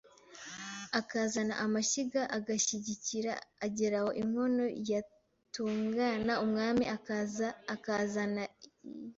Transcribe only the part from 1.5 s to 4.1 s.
amashyiga Agashyigikira ageraho